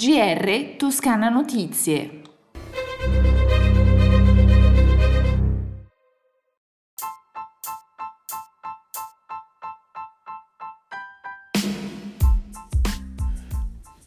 [0.00, 2.19] GR Toscana Notizie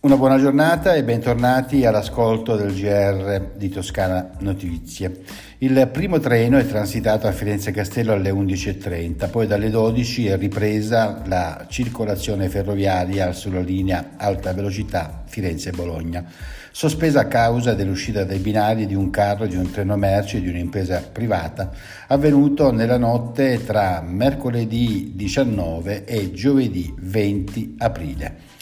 [0.04, 5.22] Una buona giornata e bentornati all'ascolto del GR di Toscana Notizie.
[5.60, 11.22] Il primo treno è transitato a Firenze Castello alle 11.30, poi dalle 12 è ripresa
[11.26, 16.26] la circolazione ferroviaria sulla linea alta velocità Firenze-Bologna,
[16.70, 21.02] sospesa a causa dell'uscita dai binari di un carro di un treno merci di un'impresa
[21.14, 21.72] privata,
[22.08, 28.53] avvenuto nella notte tra mercoledì 19 e giovedì 20 aprile.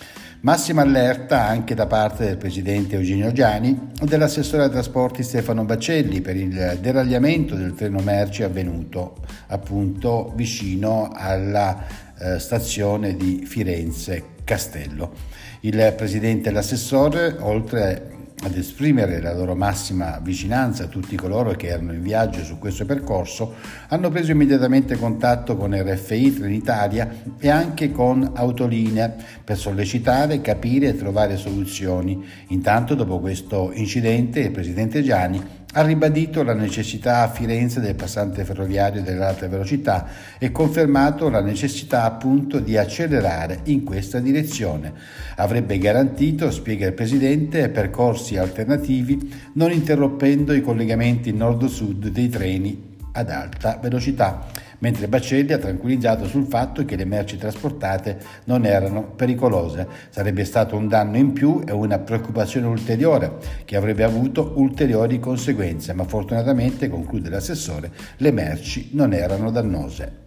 [0.44, 6.20] Massima allerta anche da parte del presidente Eugenio Giani e dell'assessore ai trasporti Stefano Baccelli
[6.20, 9.18] per il deragliamento del treno merci avvenuto
[9.50, 11.86] appunto vicino alla
[12.18, 15.12] eh, stazione di Firenze Castello.
[15.60, 21.68] Il presidente e l'assessore, oltre ad esprimere la loro massima vicinanza a tutti coloro che
[21.68, 23.54] erano in viaggio su questo percorso,
[23.90, 30.98] hanno preso immediatamente contatto con RFI Trenitalia e anche con Autolinea per sollecitare, capire e
[30.98, 32.24] trovare soluzioni.
[32.48, 38.44] Intanto, dopo questo incidente, il presidente Gianni ha ribadito la necessità a Firenze del passante
[38.44, 44.94] ferroviario dell'alta velocità e confermato la necessità appunto di accelerare in questa direzione.
[45.38, 53.30] Avrebbe garantito, spiega il Presidente, percorsi alternativi non interrompendo i collegamenti nord-sud dei treni ad
[53.30, 54.48] alta velocità
[54.82, 59.88] mentre Bacelli ha tranquillizzato sul fatto che le merci trasportate non erano pericolose.
[60.10, 65.94] Sarebbe stato un danno in più e una preoccupazione ulteriore che avrebbe avuto ulteriori conseguenze,
[65.94, 70.21] ma fortunatamente, conclude l'assessore, le merci non erano dannose.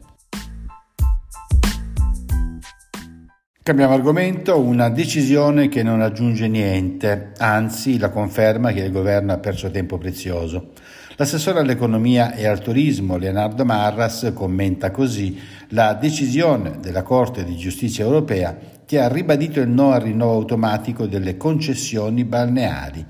[3.65, 9.39] Cambiamo argomento, una decisione che non aggiunge niente, anzi la conferma che il governo ha
[9.39, 10.73] perso tempo prezioso.
[11.17, 18.05] L'assessore all'economia e al turismo Leonardo Marras commenta così la decisione della Corte di giustizia
[18.05, 18.55] europea
[18.85, 23.07] che ha ribadito il no al rinnovo automatico delle concessioni balneari.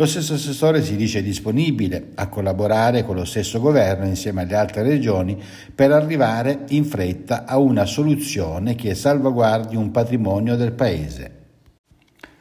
[0.00, 4.84] Lo stesso assessore si dice disponibile a collaborare con lo stesso governo insieme alle altre
[4.84, 5.36] regioni
[5.74, 11.37] per arrivare in fretta a una soluzione che salvaguardi un patrimonio del Paese.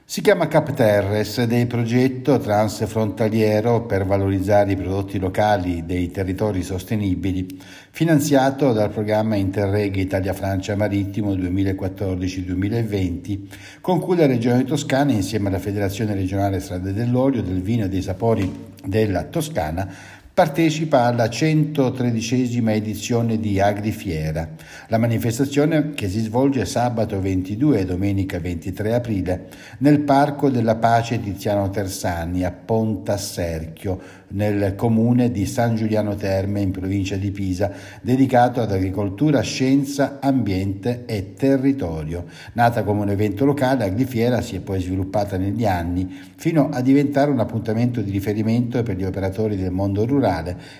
[0.10, 6.64] Si chiama CapTerres ed è il progetto transfrontaliero per valorizzare i prodotti locali dei territori
[6.64, 7.46] sostenibili,
[7.92, 13.40] finanziato dal programma Interreg Italia-Francia Marittimo 2014-2020,
[13.82, 18.02] con cui la Regione Toscana, insieme alla Federazione regionale Strade dell'Olio, del Vino e dei
[18.02, 18.50] Sapori
[18.86, 19.94] della Toscana,
[20.38, 24.48] partecipa alla 113 edizione di Agrifiera,
[24.88, 29.48] la manifestazione che si svolge sabato 22 e domenica 23 aprile
[29.80, 34.00] nel Parco della Pace Tiziano Tersani a Ponta Serchio,
[34.30, 37.72] nel comune di San Giuliano Terme in provincia di Pisa,
[38.02, 42.26] dedicato ad agricoltura, scienza, ambiente e territorio.
[42.54, 47.32] Nata come un evento locale, Agrifiera si è poi sviluppata negli anni fino a diventare
[47.32, 50.27] un appuntamento di riferimento per gli operatori del mondo rurale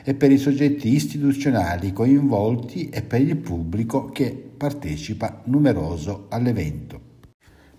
[0.04, 7.00] e per i soggetti istituzionali coinvolti e per il pubblico che partecipa numeroso all'evento.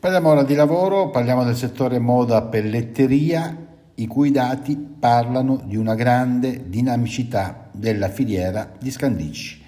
[0.00, 5.94] Parliamo ora di lavoro, parliamo del settore moda pelletteria i cui dati parlano di una
[5.94, 9.66] grande dinamicità della filiera di Scandicci.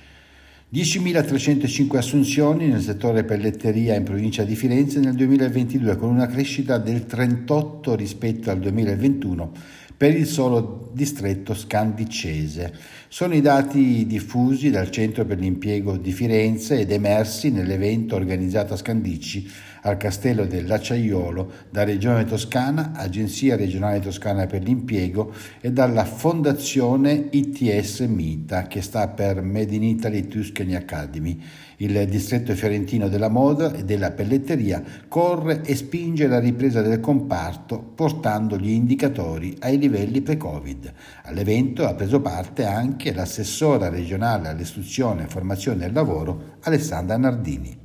[0.72, 7.06] 10.305 assunzioni nel settore pelletteria in provincia di Firenze nel 2022 con una crescita del
[7.06, 9.52] 38 rispetto al 2021
[10.00, 12.72] per il solo distretto scandicese.
[13.08, 18.78] Sono i dati diffusi dal Centro per l'impiego di Firenze ed emersi nell'evento organizzato a
[18.78, 19.46] Scandicci
[19.82, 28.00] al Castello dell'Acciaiolo da Regione Toscana, Agenzia regionale toscana per l'impiego e dalla Fondazione ITS
[28.00, 31.40] MITA che sta per Made in Italy Tuscany Academy.
[31.76, 37.78] Il distretto fiorentino della moda e della pelletteria corre e spinge la ripresa del comparto
[37.78, 40.92] portando gli indicatori ai livelli pre-Covid.
[41.24, 47.79] All'evento ha preso parte anche l'assessora regionale all'istruzione, formazione e lavoro Alessandra Nardini.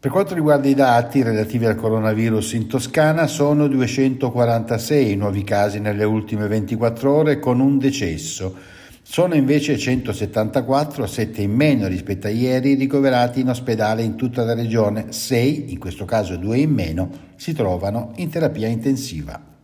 [0.00, 5.80] Per quanto riguarda i dati relativi al coronavirus in Toscana, sono 246 i nuovi casi
[5.80, 8.54] nelle ultime 24 ore con un decesso.
[9.02, 14.54] Sono invece 174, 7 in meno rispetto a ieri, ricoverati in ospedale in tutta la
[14.54, 19.57] regione, 6, in questo caso 2 in meno, si trovano in terapia intensiva.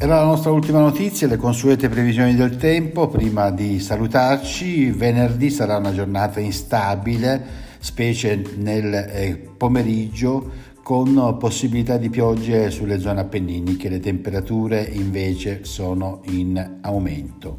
[0.00, 3.08] Era la nostra ultima notizia, le consuete previsioni del tempo.
[3.08, 7.44] Prima di salutarci, venerdì sarà una giornata instabile
[7.80, 16.20] specie nel eh, pomeriggio con possibilità di piogge sulle zone appenniniche, le temperature invece sono
[16.26, 17.56] in aumento.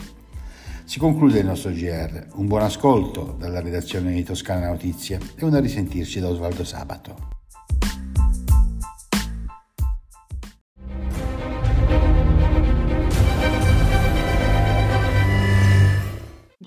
[0.85, 2.27] Si conclude il nostro GR.
[2.35, 7.28] Un buon ascolto dalla redazione di Toscana Notizie e una risentirci da Osvaldo Sabato.